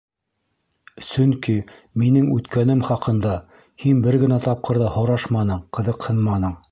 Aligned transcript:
Сөнки 1.09 1.53
минең 2.03 2.31
үткәнем 2.37 2.81
хаҡында 2.89 3.35
һин 3.83 4.01
бер 4.07 4.19
генә 4.27 4.43
тапҡыр 4.47 4.81
ҙа 4.85 4.89
һорашманың, 4.97 5.63
ҡыҙыҡһынманың. 5.79 6.61